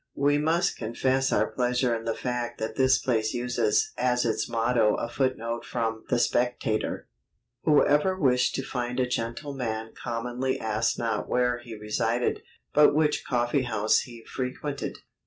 [0.17, 4.95] We must confess our pleasure in the fact that this place uses as its motto
[4.95, 7.07] a footnote from The Spectator
[7.65, 12.41] "Whoever wished to find a gentleman commonly asked not where he resided,
[12.73, 14.97] but which coffee house he frequented."